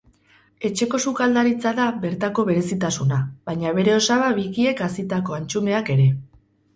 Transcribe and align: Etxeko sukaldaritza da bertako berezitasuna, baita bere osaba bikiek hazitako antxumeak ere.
Etxeko 0.67 0.99
sukaldaritza 1.09 1.73
da 1.79 1.83
bertako 2.05 2.45
berezitasuna, 2.47 3.19
baita 3.51 3.73
bere 3.81 3.93
osaba 3.97 4.31
bikiek 4.39 4.81
hazitako 4.87 5.37
antxumeak 5.41 5.93
ere. 5.97 6.07